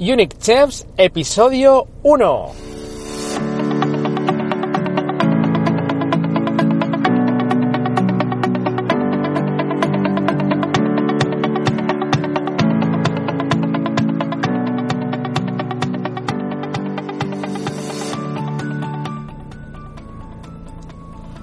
Unique 0.00 0.34
Chefs, 0.40 0.86
episodio 0.96 1.86
1. 2.02 2.69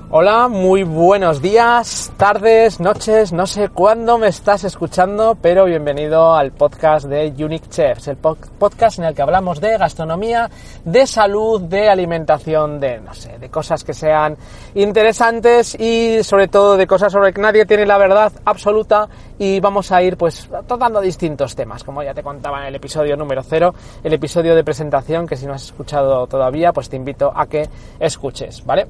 Hola, 0.09 0.47
muy 0.47 0.83
buenos 0.83 1.41
días, 1.41 2.13
tardes, 2.15 2.79
noches, 2.79 3.33
no 3.33 3.45
sé 3.45 3.67
cuándo 3.67 4.17
me 4.17 4.29
estás 4.29 4.63
escuchando, 4.63 5.37
pero 5.41 5.65
bienvenido 5.65 6.33
al 6.33 6.53
podcast 6.53 7.07
de 7.07 7.33
Unique 7.37 7.67
Chefs, 7.67 8.07
el 8.07 8.15
podcast 8.15 8.99
en 8.99 9.03
el 9.03 9.13
que 9.13 9.21
hablamos 9.21 9.59
de 9.59 9.77
gastronomía, 9.77 10.49
de 10.85 11.05
salud, 11.05 11.61
de 11.63 11.89
alimentación, 11.89 12.79
de, 12.79 13.01
no 13.01 13.13
sé, 13.13 13.37
de 13.37 13.49
cosas 13.49 13.83
que 13.83 13.93
sean 13.93 14.37
interesantes 14.75 15.75
y 15.77 16.23
sobre 16.23 16.47
todo 16.47 16.77
de 16.77 16.87
cosas 16.87 17.11
sobre 17.11 17.33
que 17.33 17.41
nadie 17.41 17.65
tiene 17.65 17.85
la 17.85 17.97
verdad 17.97 18.31
absoluta 18.45 19.09
y 19.37 19.59
vamos 19.59 19.91
a 19.91 20.01
ir 20.01 20.15
pues 20.15 20.49
tratando 20.67 21.01
distintos 21.01 21.53
temas, 21.53 21.83
como 21.83 22.01
ya 22.01 22.13
te 22.13 22.23
contaba 22.23 22.61
en 22.61 22.67
el 22.67 22.75
episodio 22.75 23.17
número 23.17 23.43
0, 23.43 23.75
el 24.05 24.13
episodio 24.13 24.55
de 24.55 24.63
presentación 24.63 25.27
que 25.27 25.35
si 25.35 25.45
no 25.45 25.53
has 25.53 25.65
escuchado 25.65 26.27
todavía 26.27 26.71
pues 26.71 26.87
te 26.87 26.95
invito 26.95 27.29
a 27.35 27.45
que 27.47 27.67
escuches, 27.99 28.65
¿vale? 28.65 28.87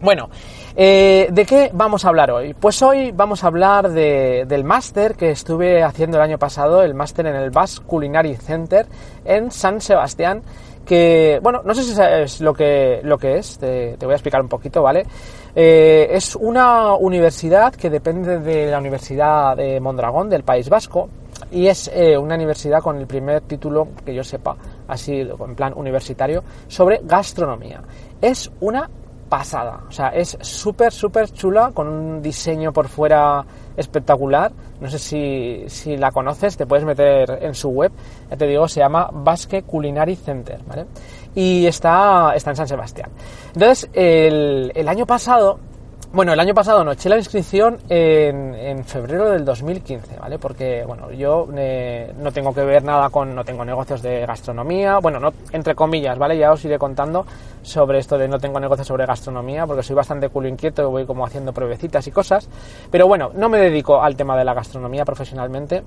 Bueno, 0.00 0.30
eh, 0.76 1.28
¿de 1.32 1.44
qué 1.44 1.70
vamos 1.72 2.04
a 2.04 2.08
hablar 2.10 2.30
hoy? 2.30 2.54
Pues 2.54 2.80
hoy 2.82 3.10
vamos 3.10 3.42
a 3.42 3.48
hablar 3.48 3.90
del 3.90 4.62
máster 4.62 5.16
que 5.16 5.30
estuve 5.30 5.82
haciendo 5.82 6.18
el 6.18 6.22
año 6.22 6.38
pasado, 6.38 6.84
el 6.84 6.94
máster 6.94 7.26
en 7.26 7.34
el 7.34 7.50
Basque 7.50 7.84
Culinary 7.84 8.36
Center 8.36 8.86
en 9.24 9.50
San 9.50 9.80
Sebastián, 9.80 10.42
que, 10.86 11.40
bueno, 11.42 11.62
no 11.64 11.74
sé 11.74 11.82
si 11.82 11.94
sabes 11.94 12.40
lo 12.40 12.54
que, 12.54 13.00
lo 13.02 13.18
que 13.18 13.38
es, 13.38 13.58
te, 13.58 13.96
voy 14.00 14.12
a 14.12 14.14
explicar 14.14 14.40
un 14.40 14.48
poquito, 14.48 14.82
¿vale? 14.82 15.04
Eh, 15.56 16.06
es 16.12 16.36
una 16.36 16.94
universidad 16.94 17.74
que 17.74 17.90
depende 17.90 18.38
de 18.38 18.70
la 18.70 18.78
Universidad 18.78 19.56
de 19.56 19.80
Mondragón 19.80 20.30
del 20.30 20.44
País 20.44 20.68
Vasco 20.68 21.08
y 21.50 21.66
es 21.66 21.90
eh, 21.92 22.16
una 22.16 22.36
universidad 22.36 22.82
con 22.82 22.98
el 22.98 23.06
primer 23.08 23.40
título 23.40 23.88
que 24.04 24.14
yo 24.14 24.22
sepa, 24.22 24.56
así 24.86 25.20
en 25.20 25.54
plan 25.56 25.72
universitario, 25.74 26.44
sobre 26.68 27.00
gastronomía. 27.02 27.82
Es 28.20 28.50
una 28.60 28.88
pasada. 29.28 29.80
O 29.88 29.92
sea, 29.92 30.08
es 30.08 30.36
súper, 30.40 30.92
súper 30.92 31.30
chula, 31.32 31.70
con 31.72 31.88
un 31.88 32.22
diseño 32.22 32.72
por 32.72 32.88
fuera 32.88 33.44
espectacular. 33.76 34.52
No 34.80 34.88
sé 34.90 34.98
si, 34.98 35.64
si, 35.68 35.96
la 35.96 36.10
conoces, 36.10 36.56
te 36.56 36.66
puedes 36.66 36.84
meter 36.84 37.38
en 37.42 37.54
su 37.54 37.68
web. 37.68 37.92
Ya 38.30 38.36
te 38.36 38.46
digo, 38.46 38.66
se 38.68 38.80
llama 38.80 39.10
Basque 39.12 39.62
Culinary 39.62 40.16
Center, 40.16 40.60
¿vale? 40.66 40.86
Y 41.34 41.66
está, 41.66 42.32
está 42.34 42.50
en 42.50 42.56
San 42.56 42.68
Sebastián. 42.68 43.10
Entonces, 43.54 43.88
el, 43.92 44.72
el 44.74 44.88
año 44.88 45.06
pasado 45.06 45.58
bueno, 46.10 46.32
el 46.32 46.40
año 46.40 46.54
pasado 46.54 46.82
no, 46.84 46.92
eché 46.92 47.08
la 47.10 47.18
inscripción 47.18 47.78
en, 47.88 48.82
febrero 48.84 49.30
del 49.30 49.44
2015, 49.44 50.16
¿vale? 50.18 50.38
Porque, 50.38 50.82
bueno, 50.86 51.12
yo 51.12 51.46
eh, 51.54 52.14
no 52.18 52.32
tengo 52.32 52.54
que 52.54 52.62
ver 52.62 52.82
nada 52.82 53.10
con, 53.10 53.34
no 53.34 53.44
tengo 53.44 53.64
negocios 53.64 54.00
de 54.00 54.24
gastronomía, 54.24 54.98
bueno, 54.98 55.20
no, 55.20 55.32
entre 55.52 55.74
comillas, 55.74 56.18
¿vale? 56.18 56.38
Ya 56.38 56.50
os 56.50 56.64
iré 56.64 56.78
contando 56.78 57.26
sobre 57.62 57.98
esto 57.98 58.16
de 58.16 58.26
no 58.26 58.38
tengo 58.38 58.58
negocios 58.58 58.86
sobre 58.86 59.04
gastronomía, 59.04 59.66
porque 59.66 59.82
soy 59.82 59.96
bastante 59.96 60.30
culo 60.30 60.48
inquieto 60.48 60.82
y 60.82 60.86
voy 60.86 61.06
como 61.06 61.26
haciendo 61.26 61.52
pruebecitas 61.52 62.06
y 62.06 62.10
cosas, 62.10 62.48
pero 62.90 63.06
bueno, 63.06 63.30
no 63.34 63.50
me 63.50 63.58
dedico 63.58 64.00
al 64.00 64.16
tema 64.16 64.36
de 64.36 64.44
la 64.44 64.54
gastronomía 64.54 65.04
profesionalmente, 65.04 65.82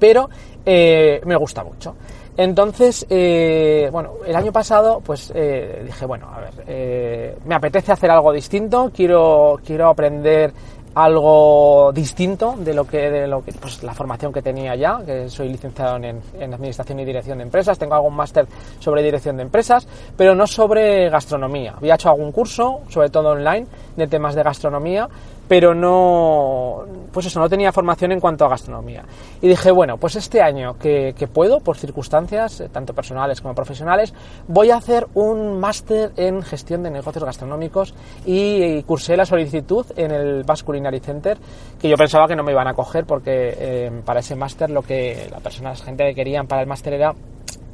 pero 0.00 0.28
eh, 0.66 1.20
me 1.24 1.36
gusta 1.36 1.62
mucho. 1.62 1.94
Entonces, 2.36 3.06
eh, 3.08 3.88
bueno, 3.92 4.14
el 4.26 4.34
año 4.34 4.50
pasado, 4.50 5.00
pues 5.04 5.32
eh, 5.34 5.82
dije, 5.84 6.04
bueno, 6.04 6.28
a 6.34 6.40
ver, 6.40 6.64
eh, 6.66 7.38
me 7.44 7.54
apetece 7.54 7.92
hacer 7.92 8.10
algo 8.10 8.32
distinto, 8.32 8.90
quiero, 8.92 9.60
quiero 9.64 9.88
aprender 9.88 10.52
algo 10.96 11.92
distinto 11.92 12.54
de 12.58 12.72
lo 12.72 12.84
que, 12.86 13.10
de 13.10 13.26
lo 13.26 13.44
que, 13.44 13.52
pues 13.52 13.82
la 13.82 13.94
formación 13.94 14.32
que 14.32 14.42
tenía 14.42 14.76
ya, 14.76 15.00
que 15.04 15.28
soy 15.28 15.48
licenciado 15.48 15.96
en, 15.96 16.20
en 16.38 16.54
Administración 16.54 17.00
y 17.00 17.04
Dirección 17.04 17.38
de 17.38 17.44
Empresas, 17.44 17.78
tengo 17.78 17.94
algún 17.94 18.14
máster 18.14 18.46
sobre 18.78 19.02
Dirección 19.02 19.36
de 19.36 19.42
Empresas, 19.42 19.86
pero 20.16 20.34
no 20.34 20.46
sobre 20.46 21.08
gastronomía. 21.10 21.74
Había 21.76 21.94
hecho 21.94 22.10
algún 22.10 22.32
curso, 22.32 22.82
sobre 22.88 23.10
todo 23.10 23.30
online, 23.30 23.66
de 23.96 24.06
temas 24.06 24.34
de 24.34 24.42
gastronomía, 24.42 25.08
pero 25.48 25.74
no, 25.74 26.84
pues 27.12 27.26
eso, 27.26 27.40
no 27.40 27.48
tenía 27.48 27.72
formación 27.72 28.12
en 28.12 28.20
cuanto 28.20 28.44
a 28.44 28.48
gastronomía. 28.48 29.04
Y 29.42 29.48
dije, 29.48 29.70
bueno, 29.70 29.98
pues 29.98 30.16
este 30.16 30.42
año 30.42 30.78
que, 30.78 31.14
puedo, 31.32 31.60
por 31.60 31.76
circunstancias, 31.76 32.60
eh, 32.60 32.68
tanto 32.70 32.94
personales 32.94 33.40
como 33.40 33.54
profesionales, 33.54 34.14
voy 34.48 34.70
a 34.70 34.76
hacer 34.76 35.06
un 35.14 35.58
máster 35.58 36.12
en 36.16 36.42
gestión 36.42 36.82
de 36.82 36.90
negocios 36.90 37.24
gastronómicos 37.24 37.94
y, 38.24 38.82
cursé 38.84 39.16
la 39.16 39.26
solicitud 39.26 39.86
en 39.96 40.10
el 40.10 40.44
Basque 40.44 41.00
Center, 41.00 41.38
que 41.80 41.88
yo 41.88 41.96
pensaba 41.96 42.26
que 42.26 42.36
no 42.36 42.42
me 42.42 42.52
iban 42.52 42.66
a 42.66 42.74
coger 42.74 43.04
porque 43.04 43.54
eh, 43.58 44.02
para 44.04 44.20
ese 44.20 44.34
máster 44.34 44.70
lo 44.70 44.82
que 44.82 45.28
la 45.30 45.38
persona, 45.38 45.70
la 45.70 45.76
gente 45.76 46.04
que 46.04 46.14
querían 46.14 46.46
para 46.46 46.62
el 46.62 46.68
máster 46.68 46.94
era 46.94 47.14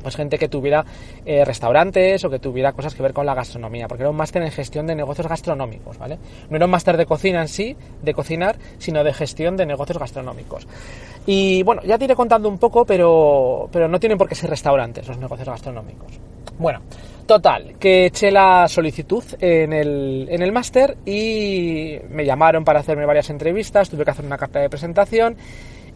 pues 0.02 0.16
gente 0.16 0.38
que 0.38 0.48
tuviera 0.48 0.84
eh, 1.24 1.44
restaurantes 1.44 2.24
o 2.24 2.30
que 2.30 2.38
tuviera 2.38 2.72
cosas 2.72 2.94
que 2.94 3.02
ver 3.02 3.12
con 3.12 3.26
la 3.26 3.34
gastronomía, 3.34 3.88
porque 3.88 4.02
era 4.02 4.10
un 4.10 4.16
máster 4.16 4.42
en 4.42 4.50
gestión 4.50 4.86
de 4.86 4.94
negocios 4.94 5.28
gastronómicos, 5.28 5.98
¿vale? 5.98 6.18
No 6.48 6.56
era 6.56 6.64
un 6.64 6.70
máster 6.70 6.96
de 6.96 7.06
cocina 7.06 7.40
en 7.40 7.48
sí, 7.48 7.76
de 8.02 8.14
cocinar, 8.14 8.56
sino 8.78 9.04
de 9.04 9.12
gestión 9.12 9.56
de 9.56 9.66
negocios 9.66 9.98
gastronómicos. 9.98 10.66
Y 11.26 11.62
bueno, 11.62 11.82
ya 11.82 11.98
te 11.98 12.04
iré 12.04 12.14
contando 12.14 12.48
un 12.48 12.58
poco, 12.58 12.84
pero, 12.84 13.68
pero 13.72 13.88
no 13.88 14.00
tienen 14.00 14.18
por 14.18 14.28
qué 14.28 14.34
ser 14.34 14.50
restaurantes 14.50 15.06
los 15.06 15.18
negocios 15.18 15.48
gastronómicos. 15.48 16.18
Bueno, 16.58 16.80
total, 17.26 17.76
que 17.78 18.06
eché 18.06 18.30
la 18.30 18.68
solicitud 18.68 19.24
en 19.40 19.72
el, 19.72 20.26
en 20.30 20.42
el 20.42 20.52
máster 20.52 20.98
y 21.06 21.96
me 22.10 22.24
llamaron 22.24 22.64
para 22.64 22.80
hacerme 22.80 23.06
varias 23.06 23.30
entrevistas, 23.30 23.88
tuve 23.88 24.04
que 24.04 24.10
hacer 24.10 24.24
una 24.24 24.36
carta 24.36 24.60
de 24.60 24.68
presentación 24.68 25.36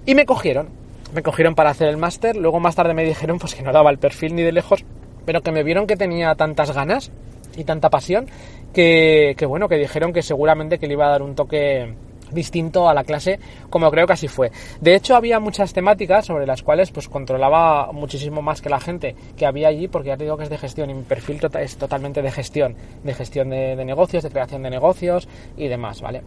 y 0.06 0.14
me 0.14 0.24
cogieron 0.24 0.68
me 1.14 1.22
cogieron 1.22 1.54
para 1.54 1.70
hacer 1.70 1.88
el 1.88 1.96
máster, 1.96 2.36
luego 2.36 2.60
más 2.60 2.74
tarde 2.74 2.92
me 2.92 3.04
dijeron 3.04 3.38
pues 3.38 3.54
que 3.54 3.62
no 3.62 3.72
daba 3.72 3.90
el 3.90 3.98
perfil 3.98 4.34
ni 4.34 4.42
de 4.42 4.52
lejos, 4.52 4.84
pero 5.24 5.42
que 5.42 5.52
me 5.52 5.62
vieron 5.62 5.86
que 5.86 5.96
tenía 5.96 6.34
tantas 6.34 6.72
ganas 6.72 7.12
y 7.56 7.64
tanta 7.64 7.88
pasión 7.88 8.26
que, 8.72 9.36
bueno, 9.46 9.68
que 9.68 9.76
dijeron 9.76 10.12
que 10.12 10.22
seguramente 10.22 10.78
que 10.78 10.88
le 10.88 10.94
iba 10.94 11.06
a 11.06 11.10
dar 11.10 11.22
un 11.22 11.36
toque 11.36 11.94
distinto 12.32 12.88
a 12.88 12.94
la 12.94 13.04
clase, 13.04 13.38
como 13.70 13.88
creo 13.92 14.08
que 14.08 14.14
así 14.14 14.26
fue. 14.26 14.50
De 14.80 14.96
hecho, 14.96 15.14
había 15.14 15.38
muchas 15.38 15.72
temáticas 15.72 16.26
sobre 16.26 16.46
las 16.46 16.64
cuales 16.64 16.90
pues 16.90 17.08
controlaba 17.08 17.92
muchísimo 17.92 18.42
más 18.42 18.60
que 18.60 18.68
la 18.68 18.80
gente 18.80 19.14
que 19.36 19.46
había 19.46 19.68
allí, 19.68 19.86
porque 19.86 20.08
ya 20.08 20.16
te 20.16 20.24
digo 20.24 20.36
que 20.36 20.44
es 20.44 20.50
de 20.50 20.58
gestión 20.58 20.90
y 20.90 20.94
mi 20.94 21.02
perfil 21.02 21.38
tota-, 21.38 21.62
es 21.62 21.76
totalmente 21.76 22.22
de 22.22 22.32
gestión, 22.32 22.74
de 23.04 23.14
gestión 23.14 23.50
de, 23.50 23.76
de 23.76 23.84
negocios, 23.84 24.24
de 24.24 24.30
creación 24.30 24.64
de 24.64 24.70
negocios 24.70 25.28
y 25.56 25.68
demás, 25.68 26.00
¿vale? 26.02 26.22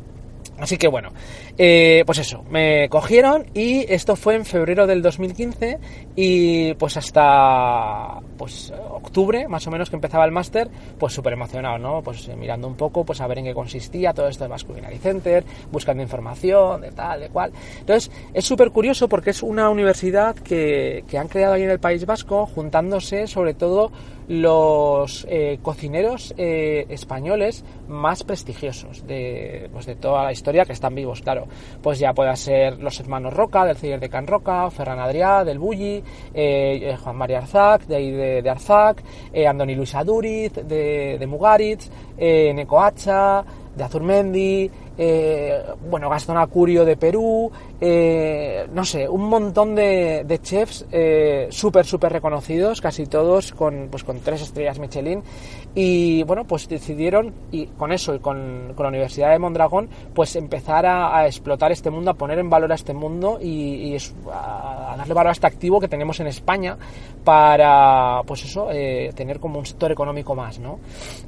Así 0.59 0.77
que 0.77 0.87
bueno, 0.87 1.09
eh, 1.57 2.03
pues 2.05 2.17
eso, 2.17 2.43
me 2.49 2.89
cogieron 2.89 3.45
y 3.53 3.85
esto 3.91 4.15
fue 4.15 4.35
en 4.35 4.43
febrero 4.43 4.87
del 4.87 5.03
2015 5.03 5.77
y 6.15 6.73
pues 6.73 6.97
hasta 6.97 8.19
pues 8.37 8.73
octubre 8.89 9.47
más 9.47 9.67
o 9.67 9.71
menos 9.71 9.89
que 9.89 9.95
empezaba 9.95 10.25
el 10.25 10.31
máster, 10.31 10.67
pues 10.97 11.13
súper 11.13 11.33
emocionado, 11.33 11.77
¿no? 11.77 12.01
Pues 12.01 12.27
eh, 12.27 12.35
mirando 12.35 12.67
un 12.67 12.75
poco, 12.75 13.05
pues 13.05 13.21
a 13.21 13.27
ver 13.27 13.37
en 13.39 13.45
qué 13.45 13.53
consistía 13.53 14.13
todo 14.13 14.27
esto 14.27 14.45
de 14.45 14.49
Masculinary 14.49 14.97
Center, 14.97 15.43
buscando 15.71 16.01
información 16.01 16.81
de 16.81 16.91
tal, 16.91 17.19
de 17.19 17.29
cual. 17.29 17.51
Entonces 17.79 18.11
es 18.33 18.43
súper 18.43 18.71
curioso 18.71 19.07
porque 19.07 19.29
es 19.29 19.43
una 19.43 19.69
universidad 19.69 20.35
que, 20.35 21.03
que 21.07 21.19
han 21.19 21.27
creado 21.27 21.53
ahí 21.53 21.63
en 21.63 21.69
el 21.69 21.79
País 21.79 22.05
Vasco 22.05 22.47
juntándose 22.47 23.27
sobre 23.27 23.53
todo 23.53 23.91
los 24.27 25.25
eh, 25.29 25.59
cocineros 25.61 26.33
eh, 26.37 26.85
españoles 26.89 27.63
más 27.87 28.23
prestigiosos 28.23 29.07
de, 29.07 29.69
pues 29.71 29.85
de 29.85 29.95
toda 29.95 30.23
la 30.23 30.31
historia 30.31 30.65
que 30.65 30.73
están 30.73 30.95
vivos, 30.95 31.21
claro. 31.21 31.47
Pues 31.81 31.99
ya 31.99 32.13
puedan 32.13 32.35
ser 32.35 32.79
los 32.79 32.99
hermanos 32.99 33.33
Roca, 33.33 33.65
del 33.65 33.77
Celler 33.77 33.99
de 33.99 34.09
Can 34.09 34.27
Roca, 34.27 34.69
Ferran 34.69 34.99
Adrià, 34.99 35.45
del 35.45 35.59
Bulli, 35.59 36.03
eh, 36.33 36.97
Juan 37.01 37.15
María 37.15 37.39
Arzac, 37.39 37.85
de, 37.85 38.41
de, 38.41 38.49
Arzac, 38.49 39.03
Andoni 39.47 39.75
Luis 39.75 39.95
Aduriz, 39.95 40.53
de, 40.53 41.17
de 41.17 41.27
Mugaritz, 41.27 41.89
Neco 42.17 42.81
Hacha, 42.81 43.45
de 43.77 43.83
Azurmendi, 43.83 44.71
eh, 44.97 45.63
bueno, 45.89 46.09
Gastón 46.09 46.37
Acurio 46.37 46.83
de 46.83 46.97
Perú, 46.97 47.51
eh, 47.79 48.67
no 48.73 48.83
sé, 48.83 49.07
un 49.07 49.29
montón 49.29 49.75
de, 49.75 50.39
chefs 50.41 50.85
eh, 50.91 51.47
súper, 51.51 51.85
súper 51.85 52.11
reconocidos, 52.11 52.81
casi 52.81 53.05
todos 53.05 53.51
con, 53.51 53.89
pues, 53.91 54.03
con 54.03 54.19
tres 54.21 54.41
estrellas 54.41 54.79
Michelin. 54.79 55.21
Y 55.75 56.23
bueno, 56.23 56.45
pues 56.45 56.67
decidieron, 56.67 57.33
y 57.51 57.67
con 57.67 57.91
eso 57.91 58.15
y 58.15 58.19
con, 58.19 58.73
la 58.75 58.87
Universidad 58.87 59.31
de 59.31 59.37
Mondragón, 59.37 59.89
pues 60.15 60.35
empezar 60.35 60.87
a, 60.87 61.27
explotar 61.27 61.71
este 61.71 61.91
mundo, 61.91 62.11
a 62.11 62.13
poner 62.15 62.39
en 62.39 62.49
valor 62.49 62.71
a 62.71 62.75
este 62.75 62.93
mundo 62.93 63.37
y, 63.39 63.95
a, 64.31 64.95
darle 64.97 65.13
valor 65.13 65.29
a 65.29 65.33
este 65.33 65.45
activo 65.45 65.79
que 65.79 65.87
tenemos 65.87 66.19
en 66.19 66.27
España 66.27 66.77
para, 67.23 68.21
pues 68.25 68.45
eso, 68.45 68.69
tener 69.13 69.39
como 69.39 69.59
un 69.59 69.65
sector 69.67 69.91
económico 69.91 70.33
más, 70.33 70.57
¿no? 70.57 70.79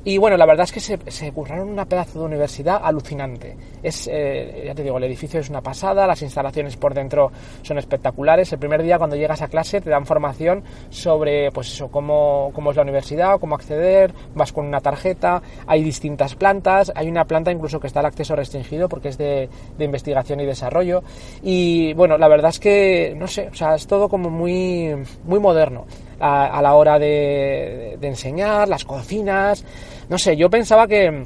Y 0.03 0.17
bueno, 0.17 0.37
la 0.37 0.47
verdad 0.47 0.63
es 0.63 0.71
que 0.71 0.79
se, 0.79 0.99
se 1.11 1.31
curraron 1.31 1.69
una 1.69 1.85
pedazo 1.85 2.19
de 2.19 2.25
universidad 2.25 2.81
alucinante. 2.83 3.57
Es, 3.81 4.09
eh, 4.11 4.63
ya 4.65 4.75
te 4.75 4.83
digo, 4.83 4.97
el 4.97 5.03
edificio 5.05 5.39
es 5.39 5.49
una 5.49 5.61
pasada, 5.61 6.05
las 6.05 6.21
instalaciones 6.21 6.75
por 6.75 6.93
dentro 6.93 7.31
son 7.61 7.77
espectaculares. 7.77 8.51
El 8.51 8.59
primer 8.59 8.83
día 8.83 8.97
cuando 8.97 9.15
llegas 9.15 9.41
a 9.41 9.47
clase 9.47 9.81
te 9.81 9.89
dan 9.89 10.05
formación 10.05 10.63
sobre, 10.89 11.51
pues 11.51 11.73
eso, 11.73 11.89
cómo, 11.89 12.51
cómo 12.53 12.71
es 12.71 12.77
la 12.77 12.83
universidad, 12.83 13.39
cómo 13.39 13.55
acceder, 13.55 14.13
vas 14.35 14.51
con 14.51 14.65
una 14.65 14.81
tarjeta, 14.81 15.41
hay 15.65 15.83
distintas 15.83 16.35
plantas, 16.35 16.91
hay 16.95 17.07
una 17.07 17.25
planta 17.25 17.51
incluso 17.51 17.79
que 17.79 17.87
está 17.87 18.01
al 18.01 18.07
acceso 18.07 18.35
restringido 18.35 18.89
porque 18.89 19.09
es 19.09 19.17
de, 19.17 19.49
de 19.77 19.85
investigación 19.85 20.39
y 20.41 20.45
desarrollo. 20.45 21.03
Y 21.41 21.93
bueno, 21.93 22.17
la 22.17 22.27
verdad 22.27 22.49
es 22.49 22.59
que, 22.59 23.13
no 23.15 23.27
sé, 23.27 23.49
o 23.51 23.55
sea, 23.55 23.75
es 23.75 23.87
todo 23.87 24.09
como 24.09 24.29
muy, 24.29 24.93
muy 25.23 25.39
moderno 25.39 25.85
a, 26.19 26.61
la 26.61 26.73
hora 26.73 26.99
de 26.99 27.97
enseñar, 28.01 28.67
las 28.67 28.83
cocinas, 28.83 29.63
no 30.09 30.17
sé, 30.17 30.35
yo 30.35 30.49
pensaba 30.49 30.87
que 30.87 31.25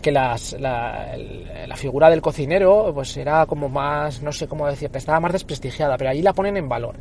que 0.00 0.12
las, 0.12 0.52
la, 0.58 1.16
la, 1.66 1.76
figura 1.76 2.10
del 2.10 2.22
cocinero 2.22 2.92
pues 2.94 3.16
era 3.16 3.46
como 3.46 3.68
más, 3.68 4.22
no 4.22 4.32
sé 4.32 4.46
cómo 4.48 4.66
decir, 4.66 4.90
estaba 4.92 5.20
más 5.20 5.32
desprestigiada, 5.32 5.96
pero 5.96 6.10
allí 6.10 6.22
la 6.22 6.32
ponen 6.32 6.56
en 6.56 6.68
valor, 6.68 6.96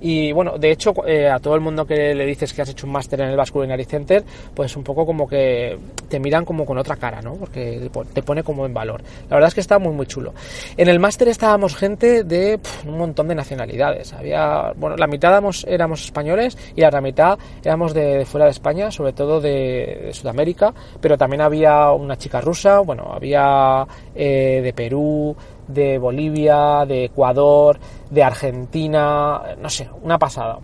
Y 0.00 0.32
bueno, 0.32 0.58
de 0.58 0.70
hecho, 0.70 0.94
eh, 1.06 1.28
a 1.28 1.38
todo 1.38 1.54
el 1.54 1.60
mundo 1.60 1.84
que 1.84 2.14
le 2.14 2.26
dices 2.26 2.52
que 2.52 2.62
has 2.62 2.68
hecho 2.68 2.86
un 2.86 2.92
máster 2.92 3.20
en 3.20 3.28
el 3.28 3.36
Basque 3.36 3.54
Culinary 3.54 3.84
Center, 3.84 4.24
pues 4.54 4.76
un 4.76 4.84
poco 4.84 5.04
como 5.06 5.26
que 5.26 5.78
te 6.08 6.18
miran 6.20 6.44
como 6.44 6.64
con 6.64 6.78
otra 6.78 6.96
cara, 6.96 7.20
¿no? 7.20 7.34
Porque 7.34 7.90
te 8.12 8.22
pone 8.22 8.42
como 8.42 8.66
en 8.66 8.74
valor. 8.74 9.02
La 9.28 9.36
verdad 9.36 9.48
es 9.48 9.54
que 9.54 9.60
está 9.60 9.78
muy, 9.78 9.92
muy 9.92 10.06
chulo. 10.06 10.34
En 10.76 10.88
el 10.88 10.98
máster 10.98 11.28
estábamos 11.28 11.76
gente 11.76 12.24
de 12.24 12.58
un 12.86 12.98
montón 12.98 13.28
de 13.28 13.34
nacionalidades. 13.34 14.12
Había, 14.12 14.72
bueno, 14.76 14.96
la 14.96 15.06
mitad 15.06 15.30
éramos, 15.30 15.64
éramos 15.68 16.04
españoles 16.04 16.56
y 16.76 16.80
la 16.80 16.88
otra 16.88 17.00
mitad 17.00 17.38
éramos 17.62 17.94
de, 17.94 18.24
fuera 18.24 18.46
de 18.46 18.52
España, 18.52 18.90
sobre 18.90 19.12
todo 19.12 19.40
de, 19.40 20.02
de 20.06 20.12
Sudamérica, 20.12 20.72
pero 21.00 21.16
también 21.16 21.42
había 21.42 21.90
una 21.92 22.16
chica 22.16 22.40
rusa, 22.40 22.80
bueno, 22.80 23.10
había 23.12 23.86
eh, 24.14 24.60
de 24.62 24.72
Perú, 24.72 25.36
de 25.68 25.98
Bolivia, 25.98 26.84
de 26.86 27.04
Ecuador, 27.04 27.78
de 28.10 28.22
Argentina, 28.22 29.40
no 29.60 29.68
sé, 29.68 29.88
una 30.02 30.18
pasada. 30.18 30.58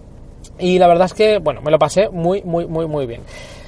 Y 0.59 0.79
la 0.79 0.89
verdad 0.89 1.07
es 1.07 1.15
que, 1.15 1.39
bueno, 1.39 1.61
me 1.63 1.71
lo 1.71 1.79
pasé 1.79 2.09
muy, 2.11 2.43
muy, 2.43 2.67
muy, 2.67 2.87
muy 2.87 3.07
bien. 3.07 3.23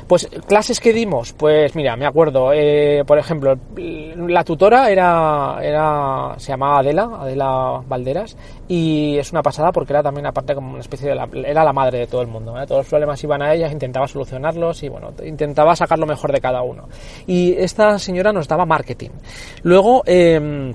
Pues 0.07 0.29
clases 0.47 0.79
que 0.79 0.93
dimos, 0.93 1.33
pues 1.33 1.75
mira, 1.75 1.97
me 1.97 2.05
acuerdo, 2.05 2.53
eh, 2.53 3.03
por 3.07 3.19
ejemplo, 3.19 3.57
la 3.77 4.45
tutora 4.45 4.91
era, 4.91 5.59
era, 5.63 6.35
se 6.37 6.49
llamaba 6.53 6.81
Adela, 6.81 7.09
Adela 7.21 7.81
Valderas, 7.89 8.37
y 8.69 9.17
es 9.17 9.33
una 9.33 9.43
pasada 9.43 9.73
porque 9.73 9.95
era 9.95 10.03
también 10.03 10.27
aparte 10.27 10.55
como 10.55 10.73
una 10.73 10.81
especie 10.81 11.09
de, 11.09 11.15
la, 11.15 11.29
era 11.33 11.65
la 11.65 11.73
madre 11.73 12.01
de 12.01 12.07
todo 12.09 12.21
el 12.21 12.27
mundo, 12.27 12.53
todos 12.67 12.81
los 12.81 12.89
problemas 12.89 13.25
iban 13.25 13.41
a 13.41 13.55
ella, 13.55 13.73
intentaba 13.73 14.07
solucionarlos 14.07 14.83
y 14.83 14.91
bueno, 14.91 15.13
intentaba 15.25 15.75
sacar 15.75 15.99
lo 15.99 16.07
mejor 16.07 16.31
de 16.31 16.41
cada 16.43 16.61
uno. 16.63 16.89
Y 17.27 17.55
esta 17.55 17.99
señora 17.99 18.35
nos 18.35 18.49
daba 18.49 18.67
marketing. 18.67 19.11
Luego, 19.63 20.03
eh, 20.05 20.75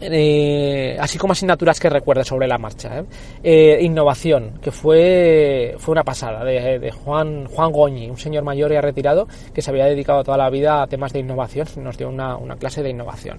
eh, 0.00 0.96
así 1.00 1.18
como 1.18 1.32
asignaturas 1.32 1.80
que 1.80 1.88
recuerde 1.88 2.24
sobre 2.24 2.46
la 2.46 2.58
marcha. 2.58 3.00
¿eh? 3.00 3.04
Eh, 3.42 3.78
innovación, 3.82 4.58
que 4.62 4.70
fue, 4.70 5.74
fue 5.78 5.92
una 5.92 6.04
pasada, 6.04 6.44
de, 6.44 6.90
Juan, 6.90 7.46
Juan 7.46 7.72
Goñi, 7.72 8.08
un 8.08 8.16
señor 8.16 8.44
mayor 8.44 8.72
ya 8.72 8.80
retirado 8.80 9.26
que 9.52 9.62
se 9.62 9.70
había 9.70 9.86
dedicado 9.86 10.22
toda 10.22 10.36
la 10.36 10.50
vida 10.50 10.82
a 10.82 10.86
temas 10.86 11.12
de 11.12 11.20
innovación, 11.20 11.66
nos 11.78 11.96
dio 11.96 12.08
una, 12.08 12.36
una 12.36 12.56
clase 12.56 12.82
de 12.82 12.90
innovación. 12.90 13.38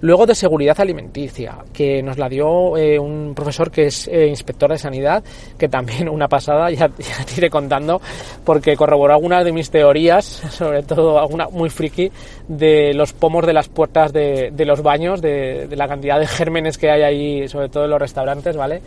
Luego 0.00 0.26
de 0.26 0.34
seguridad 0.34 0.80
alimenticia, 0.80 1.58
que 1.72 2.02
nos 2.02 2.16
la 2.16 2.28
dio 2.28 2.48
un 2.48 3.34
profesor 3.34 3.70
que 3.70 3.86
es 3.86 4.08
inspector 4.08 4.70
de 4.70 4.78
sanidad, 4.78 5.22
que 5.58 5.68
también 5.68 6.08
una 6.08 6.28
pasada, 6.28 6.70
ya, 6.70 6.88
ya 6.98 7.24
te 7.24 7.34
iré 7.38 7.50
contando, 7.50 8.00
porque 8.44 8.76
corroboró 8.76 9.14
algunas 9.14 9.44
de 9.44 9.52
mis 9.52 9.70
teorías, 9.70 10.24
sobre 10.24 10.82
todo 10.82 11.18
alguna 11.18 11.48
muy 11.48 11.70
friki, 11.70 12.10
de 12.46 12.94
los 12.94 13.12
pomos 13.12 13.46
de 13.46 13.52
las 13.52 13.68
puertas 13.68 14.12
de, 14.12 14.50
de 14.52 14.64
los 14.64 14.82
baños, 14.82 15.20
de, 15.20 15.66
de 15.66 15.76
la 15.76 15.87
cantidad 15.88 16.18
de 16.18 16.26
gérmenes 16.26 16.78
que 16.78 16.90
hay 16.90 17.02
ahí, 17.02 17.48
sobre 17.48 17.68
todo 17.68 17.84
en 17.84 17.90
los 17.90 18.00
restaurantes, 18.00 18.56
¿vale? 18.56 18.80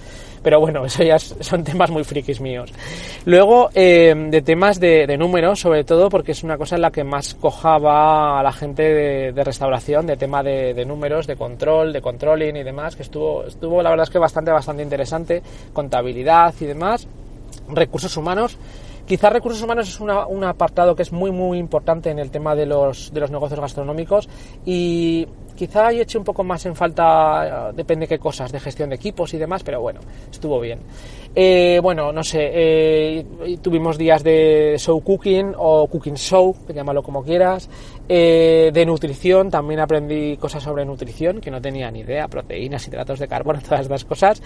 Pero 0.44 0.60
bueno, 0.60 0.86
eso 0.86 1.04
ya 1.04 1.20
son 1.20 1.64
temas 1.64 1.92
muy 1.92 2.04
frikis 2.04 2.42
míos. 2.42 2.72
Luego, 3.26 3.70
eh, 3.74 4.14
de 4.30 4.42
temas 4.42 4.80
de, 4.80 5.18
números, 5.18 5.60
sobre 5.60 5.84
todo, 5.84 6.10
porque 6.10 6.32
es 6.32 6.44
una 6.44 6.58
cosa 6.58 6.76
en 6.76 6.82
la 6.82 6.92
que 6.92 7.04
más 7.04 7.34
cojaba 7.36 8.40
a 8.40 8.44
la 8.44 8.52
gente 8.52 8.84
de, 9.34 9.44
restauración, 9.44 10.08
de 10.08 10.18
tema 10.18 10.44
de, 10.44 10.74
de, 10.74 10.86
números, 10.86 11.28
de 11.28 11.36
control, 11.36 11.94
de 11.94 12.02
controlling 12.02 12.56
y 12.56 12.64
demás, 12.64 12.96
que 12.96 13.04
estuvo, 13.04 13.44
estuvo 13.46 13.82
la 13.82 13.90
verdad 13.90 14.04
es 14.04 14.10
que 14.10 14.20
bastante, 14.20 14.52
bastante 14.52 14.84
interesante, 14.84 15.42
contabilidad 15.74 16.54
y 16.60 16.66
demás, 16.66 17.08
recursos 17.70 18.16
humanos. 18.18 18.58
Quizás 19.06 19.34
recursos 19.34 19.62
humanos 19.62 19.90
es 19.90 20.00
una, 20.00 20.26
un 20.28 20.44
apartado 20.44 20.96
que 20.96 21.02
es 21.02 21.12
muy 21.12 21.32
muy 21.32 21.58
importante 21.58 22.10
en 22.12 22.20
el 22.20 22.32
tema 22.32 22.56
de 22.56 22.66
los, 22.66 23.12
de 23.14 23.20
los 23.20 23.32
negocios 23.32 23.60
gastronómicos 23.60 24.30
y 24.66 25.28
Quizá 25.56 25.88
ahí 25.88 26.00
eché 26.00 26.18
un 26.18 26.24
poco 26.24 26.44
más 26.44 26.66
en 26.66 26.76
falta, 26.76 27.70
eh, 27.70 27.74
depende 27.76 28.08
qué 28.08 28.18
cosas, 28.18 28.52
de 28.52 28.60
gestión 28.60 28.90
de 28.90 28.96
equipos 28.96 29.34
y 29.34 29.38
demás, 29.38 29.64
pero 29.64 29.82
bueno, 29.82 30.00
estuvo 30.32 30.60
bien. 30.60 30.80
Eh, 31.34 31.80
bueno, 31.82 32.12
no 32.12 32.24
sé, 32.24 32.50
eh, 32.54 33.26
tuvimos 33.62 33.98
días 33.98 34.22
de 34.24 34.76
show 34.78 35.02
cooking 35.02 35.54
o 35.58 35.88
cooking 35.88 36.16
show, 36.16 36.54
llámalo 36.74 37.02
como 37.04 37.24
quieras, 37.24 37.70
de 38.08 38.84
nutrición, 38.86 39.50
también 39.50 39.80
aprendí 39.80 40.36
cosas 40.36 40.62
sobre 40.62 40.84
nutrición 40.84 41.40
que 41.40 41.50
no 41.50 41.62
tenía 41.62 41.90
ni 41.90 42.00
idea, 42.00 42.28
proteínas, 42.28 42.86
hidratos 42.86 43.20
de 43.20 43.28
carbono, 43.30 43.62
todas 43.64 43.82
estas 43.82 44.04
cosas. 44.04 44.42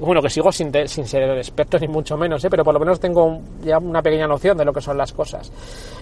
Bueno, 0.00 0.22
que 0.22 0.30
sigo 0.30 0.52
sin, 0.52 0.70
sin, 0.86 1.04
ser 1.06 1.36
experto 1.36 1.80
ni 1.80 1.88
mucho 1.88 2.16
menos, 2.16 2.46
pero 2.48 2.62
por 2.62 2.74
lo 2.74 2.78
menos 2.78 3.00
tengo 3.00 3.40
ya 3.64 3.78
una 3.78 4.02
pequeña 4.02 4.28
noción 4.28 4.56
de 4.56 4.64
lo 4.64 4.72
que 4.72 4.80
son 4.80 4.96
las 4.96 5.12
cosas. 5.12 5.50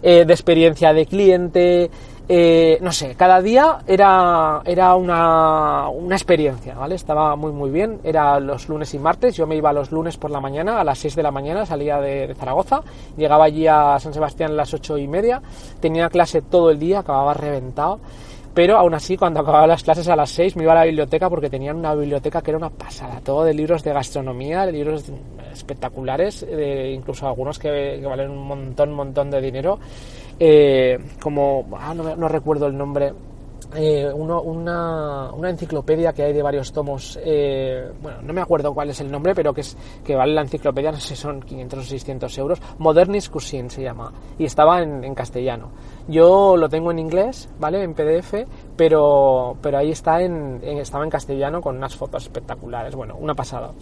De 0.02 0.20
experiencia 0.22 0.92
de 0.92 1.06
cliente, 1.06 1.90
eh, 2.26 2.78
no 2.80 2.90
sé, 2.90 3.14
cada 3.16 3.42
día 3.42 3.80
era, 3.86 4.62
era 4.64 4.94
una, 4.94 5.88
una, 5.88 6.16
experiencia, 6.16 6.74
¿vale? 6.74 6.94
Estaba 6.94 7.36
muy, 7.36 7.52
muy 7.52 7.70
bien. 7.70 8.00
Era 8.02 8.40
los 8.40 8.68
lunes 8.68 8.94
y 8.94 8.98
martes. 8.98 9.36
Yo 9.36 9.46
me 9.46 9.56
iba 9.56 9.72
los 9.72 9.92
lunes 9.92 10.16
por 10.16 10.30
la 10.30 10.40
mañana, 10.40 10.80
a 10.80 10.84
las 10.84 10.98
6 10.98 11.16
de 11.16 11.22
la 11.22 11.30
mañana, 11.30 11.66
salía 11.66 12.00
de, 12.00 12.28
de 12.28 12.34
Zaragoza. 12.34 12.80
Llegaba 13.16 13.44
allí 13.44 13.66
a 13.66 13.98
San 14.00 14.14
Sebastián 14.14 14.52
a 14.52 14.54
las 14.54 14.72
ocho 14.72 14.96
y 14.96 15.06
media. 15.06 15.42
Tenía 15.80 16.08
clase 16.08 16.40
todo 16.40 16.70
el 16.70 16.78
día, 16.78 17.00
acababa 17.00 17.34
reventado. 17.34 18.00
Pero 18.54 18.78
aún 18.78 18.94
así, 18.94 19.16
cuando 19.16 19.40
acababa 19.40 19.66
las 19.66 19.82
clases 19.82 20.06
a 20.08 20.14
las 20.14 20.30
6, 20.30 20.54
me 20.56 20.62
iba 20.62 20.72
a 20.72 20.76
la 20.76 20.84
biblioteca 20.84 21.28
porque 21.28 21.50
tenían 21.50 21.76
una 21.76 21.94
biblioteca 21.94 22.40
que 22.40 22.52
era 22.52 22.58
una 22.58 22.70
pasada. 22.70 23.20
Todo 23.20 23.42
de 23.42 23.52
libros 23.52 23.82
de 23.82 23.92
gastronomía, 23.92 24.64
de 24.64 24.72
libros 24.72 25.04
espectaculares, 25.52 26.46
de, 26.46 26.92
incluso 26.92 27.26
algunos 27.26 27.58
que, 27.58 28.00
valen 28.04 28.30
un 28.30 28.46
montón, 28.46 28.92
montón 28.92 29.30
de 29.30 29.40
dinero 29.40 29.78
eh, 30.38 30.98
como, 31.20 31.66
ah, 31.78 31.94
no, 31.94 32.16
no, 32.16 32.28
recuerdo 32.28 32.66
el 32.66 32.76
nombre, 32.76 33.12
eh, 33.74 34.10
uno, 34.12 34.40
una, 34.42 35.32
una, 35.32 35.50
enciclopedia 35.50 36.12
que 36.12 36.22
hay 36.22 36.32
de 36.32 36.42
varios 36.42 36.72
tomos, 36.72 37.18
eh, 37.22 37.90
bueno, 38.00 38.22
no 38.22 38.32
me 38.32 38.40
acuerdo 38.40 38.72
cuál 38.72 38.90
es 38.90 39.00
el 39.00 39.10
nombre, 39.10 39.34
pero 39.34 39.52
que, 39.52 39.62
es, 39.62 39.76
que 40.04 40.14
vale 40.14 40.32
la 40.32 40.42
enciclopedia, 40.42 40.92
no 40.92 40.98
sé 40.98 41.14
si 41.14 41.16
son 41.16 41.40
500 41.40 41.78
o 41.78 41.82
600 41.82 42.38
euros, 42.38 42.62
Modernis 42.78 43.28
Cuisine 43.28 43.70
se 43.70 43.82
llama, 43.82 44.12
y 44.38 44.44
estaba 44.44 44.82
en, 44.82 45.04
en, 45.04 45.14
castellano. 45.14 45.70
Yo 46.08 46.56
lo 46.56 46.68
tengo 46.68 46.90
en 46.90 46.98
inglés, 46.98 47.48
¿vale? 47.58 47.82
En 47.82 47.94
PDF, 47.94 48.46
pero, 48.76 49.56
pero 49.60 49.78
ahí 49.78 49.90
está 49.90 50.20
en, 50.22 50.60
en, 50.62 50.78
estaba 50.78 51.04
en 51.04 51.10
castellano 51.10 51.60
con 51.60 51.76
unas 51.76 51.96
fotos 51.96 52.24
espectaculares, 52.24 52.94
bueno, 52.94 53.16
una 53.16 53.34
pasada. 53.34 53.72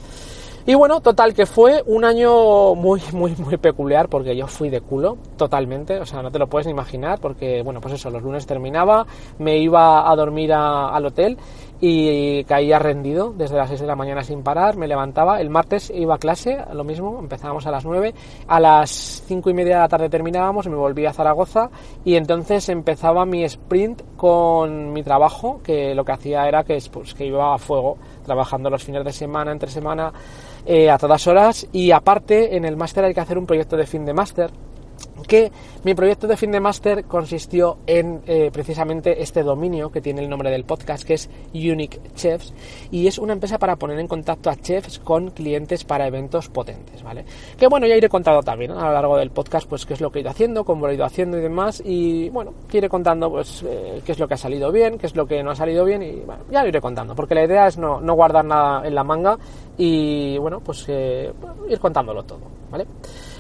Y 0.65 0.75
bueno, 0.75 1.01
total, 1.01 1.35
que 1.35 1.45
fue 1.45 1.83
un 1.87 2.05
año 2.05 2.77
muy, 2.77 3.01
muy, 3.13 3.35
muy 3.37 3.57
peculiar 3.57 4.09
porque 4.09 4.37
yo 4.37 4.47
fui 4.47 4.71
de 4.71 4.81
culo, 4.81 5.19
totalmente, 5.37 5.99
o 5.99 6.07
sea, 6.07 6.23
no 6.23 6.31
te 6.31 6.39
lo 6.39 6.47
puedes 6.47 6.67
ni 6.67 6.73
imaginar 6.73 7.19
porque, 7.21 7.63
bueno, 7.63 7.81
pues 7.81 7.95
eso, 7.95 8.11
los 8.11 8.23
lunes 8.23 8.47
terminaba, 8.47 9.05
me 9.39 9.59
iba 9.59 10.09
a 10.09 10.15
dormir 10.15 10.53
a, 10.53 10.91
al 10.91 11.07
hotel 11.07 11.37
y 11.81 12.45
caía 12.45 12.79
rendido 12.79 13.35
desde 13.37 13.57
las 13.57 13.69
6 13.69 13.81
de 13.81 13.87
la 13.89 13.97
mañana 13.97 14.23
sin 14.23 14.45
parar, 14.45 14.77
me 14.77 14.87
levantaba, 14.87 15.41
el 15.41 15.51
martes 15.51 15.91
iba 15.93 16.15
a 16.15 16.19
clase, 16.19 16.65
lo 16.73 16.85
mismo, 16.85 17.19
empezábamos 17.19 17.67
a 17.67 17.73
las 17.73 17.85
9, 17.85 18.15
a 18.47 18.61
las 18.61 19.25
5 19.27 19.51
y 19.51 19.55
media 19.55 19.75
de 19.75 19.81
la 19.81 19.89
tarde 19.89 20.09
terminábamos, 20.09 20.69
me 20.69 20.77
volví 20.77 21.07
a 21.07 21.13
Zaragoza 21.13 21.71
y 22.05 22.15
entonces 22.15 22.69
empezaba 22.69 23.27
mi 23.27 23.43
sprint 23.43 24.03
con 24.17 24.93
mi 24.93 25.03
trabajo, 25.03 25.61
que 25.65 25.93
lo 25.97 26.05
que 26.05 26.13
hacía 26.13 26.47
era 26.47 26.63
que, 26.63 26.81
pues, 26.93 27.15
que 27.15 27.27
iba 27.27 27.53
a 27.53 27.59
fuego, 27.59 27.99
trabajando 28.25 28.71
los 28.71 28.85
fines 28.85 29.05
de 29.05 29.13
semana, 29.13 29.51
entre 29.51 29.69
semana, 29.69 30.13
eh, 30.67 30.91
a 30.91 30.99
todas 30.99 31.27
horas 31.27 31.67
y 31.73 31.91
aparte 31.91 32.57
en 32.57 32.65
el 32.65 32.77
máster 32.77 33.05
hay 33.05 33.15
que 33.15 33.21
hacer 33.21 33.39
un 33.39 33.47
proyecto 33.47 33.77
de 33.77 33.87
fin 33.87 34.05
de 34.05 34.15
máster 34.15 34.51
que 35.27 35.53
mi 35.85 35.95
proyecto 35.95 36.27
de 36.27 36.37
fin 36.37 36.51
de 36.53 36.61
máster 36.61 37.05
consistió 37.05 37.79
en 37.87 38.23
eh, 38.27 38.51
precisamente 38.53 39.23
este 39.23 39.43
dominio 39.43 39.91
que 39.91 40.01
tiene 40.01 40.23
el 40.23 40.29
nombre 40.29 40.51
del 40.51 40.65
podcast, 40.65 41.05
que 41.05 41.15
es 41.15 41.31
Unique 41.55 42.01
Chefs, 42.15 42.53
y 42.91 43.07
es 43.07 43.19
una 43.19 43.33
empresa 43.33 43.59
para 43.59 43.77
poner 43.77 43.99
en 43.99 44.09
contacto 44.09 44.51
a 44.51 44.57
chefs 44.57 44.99
con 44.99 45.31
clientes 45.31 45.85
para 45.85 46.07
eventos 46.07 46.49
potentes, 46.49 47.03
¿vale? 47.03 47.25
Que 47.59 47.67
bueno, 47.67 47.87
ya 47.87 47.97
iré 47.97 48.09
contando 48.09 48.43
también 48.43 48.73
a 48.73 48.87
lo 48.87 48.93
largo 48.93 49.17
del 49.17 49.31
podcast, 49.31 49.69
pues 49.69 49.87
qué 49.87 49.95
es 49.95 50.01
lo 50.01 50.11
que 50.11 50.19
he 50.19 50.23
ido 50.23 50.31
haciendo, 50.31 50.65
cómo 50.65 50.87
lo 50.87 50.93
he 50.93 50.97
ido 50.97 51.05
haciendo 51.05 51.39
y 51.39 51.41
demás, 51.41 51.83
y 51.85 52.29
bueno, 52.31 52.55
iré 52.73 52.89
contando 52.89 53.31
pues 53.31 53.65
eh, 53.67 54.03
qué 54.05 54.13
es 54.13 54.19
lo 54.19 54.29
que 54.29 54.35
ha 54.35 54.39
salido 54.39 54.71
bien, 54.71 54.99
qué 54.99 55.07
es 55.07 55.17
lo 55.17 55.27
que 55.27 55.43
no 55.43 55.51
ha 55.51 55.57
salido 55.57 55.85
bien, 55.85 56.03
y 56.03 56.21
bueno, 56.21 56.45
ya 56.51 56.63
lo 56.63 56.69
iré 56.69 56.81
contando, 56.81 57.15
porque 57.15 57.35
la 57.35 57.45
idea 57.45 57.67
es 57.67 57.79
no, 57.79 58.01
no 58.01 58.15
guardar 58.15 58.45
nada 58.45 58.87
en 58.87 58.95
la 58.95 59.05
manga 59.05 59.39
y 59.77 60.39
bueno, 60.39 60.61
pues 60.61 60.85
eh, 60.89 61.33
ir 61.69 61.81
contándolo 61.81 62.23
todo, 62.23 62.41
¿vale? 62.71 62.87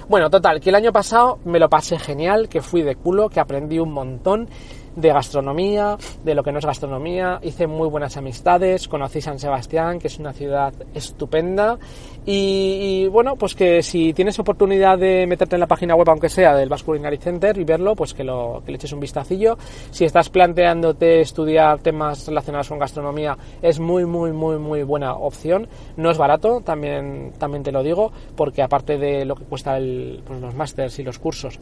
Bueno, 0.08 0.30
total, 0.30 0.60
que 0.60 0.70
el 0.70 0.74
año 0.74 0.92
pasado 0.92 1.38
me 1.44 1.58
lo 1.58 1.68
pasé 1.68 1.98
genial, 1.98 2.48
que 2.48 2.60
fui 2.60 2.82
de 2.82 2.96
culo, 2.96 3.28
que 3.28 3.40
aprendí 3.40 3.78
un 3.78 3.92
montón. 3.92 4.48
De 4.96 5.12
gastronomía, 5.12 5.96
de 6.24 6.34
lo 6.34 6.42
que 6.42 6.52
no 6.52 6.58
es 6.58 6.66
gastronomía, 6.66 7.40
hice 7.42 7.66
muy 7.66 7.88
buenas 7.88 8.16
amistades, 8.16 8.88
conocí 8.88 9.20
San 9.20 9.38
Sebastián, 9.38 9.98
que 9.98 10.08
es 10.08 10.18
una 10.18 10.32
ciudad 10.32 10.72
estupenda, 10.94 11.78
y, 12.24 13.08
bueno, 13.08 13.34
pues 13.34 13.54
que 13.54 13.82
si 13.82 14.12
tienes 14.12 14.38
oportunidad 14.38 14.96
de 14.96 15.26
meterte 15.26 15.56
en 15.56 15.60
la 15.60 15.66
página 15.66 15.96
web, 15.96 16.08
aunque 16.08 16.28
sea 16.28 16.54
del 16.54 16.68
Basque 16.68 16.86
Culinary 16.86 17.16
Center, 17.16 17.58
y 17.58 17.64
verlo, 17.64 17.96
pues 17.96 18.14
que, 18.14 18.22
lo, 18.22 18.62
que 18.64 18.70
le 18.70 18.76
eches 18.76 18.92
un 18.92 19.00
vistacillo. 19.00 19.58
Si 19.90 20.04
estás 20.04 20.28
planteándote 20.28 21.20
estudiar 21.20 21.80
temas 21.80 22.28
relacionados 22.28 22.68
con 22.68 22.78
gastronomía, 22.78 23.36
es 23.60 23.80
muy, 23.80 24.04
muy, 24.04 24.32
muy, 24.32 24.58
muy 24.58 24.84
buena 24.84 25.14
opción. 25.14 25.66
No 25.96 26.10
es 26.10 26.18
barato, 26.18 26.60
también, 26.60 27.32
también 27.38 27.64
te 27.64 27.72
lo 27.72 27.82
digo, 27.82 28.12
porque 28.36 28.62
aparte 28.62 28.98
de 28.98 29.24
lo 29.24 29.34
que 29.34 29.44
cuesta 29.44 29.76
el, 29.76 30.22
pues 30.24 30.40
los 30.40 30.54
másters 30.54 30.98
y 31.00 31.02
los 31.02 31.18
cursos, 31.18 31.58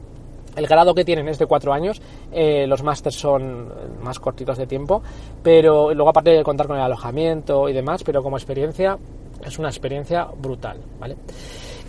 el 0.57 0.66
grado 0.66 0.95
que 0.95 1.04
tienen 1.04 1.28
es 1.28 1.38
de 1.38 1.47
cuatro 1.47 1.73
años, 1.73 2.00
eh, 2.33 2.66
los 2.66 2.83
másters 2.83 3.16
son 3.16 3.73
más 4.02 4.19
cortitos 4.19 4.59
de 4.59 4.66
tiempo, 4.66 5.02
pero 5.42 5.95
luego 5.95 6.11
aparte 6.11 6.30
de 6.30 6.42
contar 6.42 6.66
con 6.66 6.76
el 6.76 6.83
alojamiento 6.83 7.69
y 7.69 7.73
demás, 7.73 8.02
pero 8.04 8.23
como 8.23 8.37
experiencia 8.37 8.99
es 9.45 9.59
una 9.59 9.69
experiencia 9.69 10.28
brutal, 10.37 10.78
¿vale? 10.99 11.16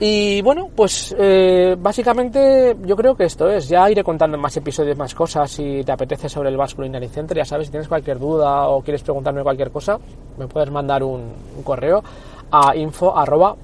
Y 0.04 0.42
bueno, 0.42 0.68
pues 0.76 1.16
eh, 1.16 1.76
básicamente 1.78 2.76
yo 2.86 2.96
creo 2.96 3.16
que 3.16 3.26
esto 3.26 3.48
es. 3.48 3.70
Ya 3.70 3.88
iré 3.88 4.04
contando 4.04 4.36
más 4.36 4.58
episodios 4.58 4.98
más 4.98 5.14
cosas 5.14 5.52
si 5.52 5.84
te 5.84 5.92
apetece 5.92 6.28
sobre 6.28 6.50
el 6.50 6.58
Basque 6.58 6.78
Culinary 6.78 7.08
Center. 7.08 7.38
Ya 7.38 7.46
sabes, 7.46 7.68
si 7.68 7.72
tienes 7.72 7.88
cualquier 7.88 8.18
duda 8.18 8.68
o 8.70 8.82
quieres 8.82 9.04
preguntarme 9.04 9.44
cualquier 9.44 9.70
cosa, 9.70 10.00
me 10.40 10.48
puedes 10.48 10.72
mandar 10.72 11.04
un, 11.04 11.32
correo 11.64 12.04
a 12.50 12.76
info 12.76 13.16
arroba 13.16 13.56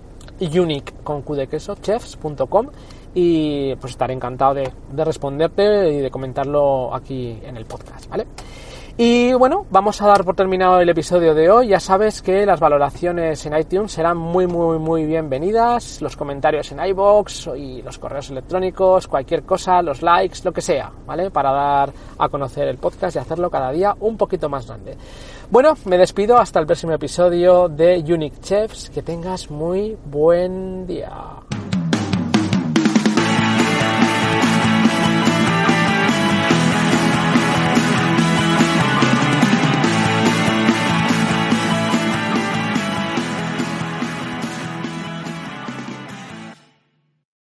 y 3.20 3.76
pues 3.78 3.94
estaré 3.94 4.14
encantado 4.14 4.54
de, 4.54 4.72
de 4.92 5.04
responderte 5.04 5.92
y 5.92 5.98
de 6.02 6.12
comentarlo 6.12 6.94
aquí 6.94 7.40
en 7.42 7.58
el 7.58 7.66
podcast, 7.66 8.08
¿vale? 8.08 8.28
Y 8.96 9.34
bueno, 9.34 9.66
vamos 9.72 10.00
a 10.04 10.08
dar 10.08 10.24
por 10.24 10.36
terminado 10.36 10.80
el 10.80 10.90
episodio 10.90 11.34
de 11.34 11.50
hoy. 11.50 11.70
Ya 11.70 11.80
sabes 11.80 12.22
que 12.22 12.46
las 12.46 12.60
valoraciones 12.60 13.44
en 13.48 13.58
iTunes 13.58 13.92
serán 13.92 14.18
muy, 14.18 14.46
muy, 14.46 14.78
muy 14.78 15.06
bienvenidas. 15.06 16.00
Los 16.00 16.16
comentarios 16.16 16.72
en 16.72 16.80
iBox 16.80 17.50
y 17.58 17.82
los 17.82 17.98
correos 17.98 18.30
electrónicos, 18.30 19.08
cualquier 19.08 19.42
cosa, 19.44 19.82
los 19.82 20.04
likes, 20.04 20.40
lo 20.44 20.52
que 20.52 20.62
sea, 20.62 20.92
¿vale? 21.08 21.32
Para 21.32 21.52
dar 21.52 21.94
a 22.20 22.30
conocer 22.30 22.68
el 22.68 22.78
podcast 22.78 23.16
y 23.16 23.20
hacerlo 23.20 23.50
cada 23.50 23.72
día 23.72 23.96
un 24.00 24.16
poquito 24.16 24.48
más 24.48 24.68
grande. 24.68 24.96
Bueno, 25.50 25.74
me 25.86 25.98
despido 25.98 26.38
hasta 26.38 26.60
el 26.60 26.68
próximo 26.68 26.94
episodio 26.94 27.68
de 27.68 27.98
Unique 27.98 28.42
Chefs. 28.42 28.92
Que 28.92 29.02
tengas 29.02 29.50
muy 29.50 29.98
buen 30.06 30.86
día. 30.86 31.47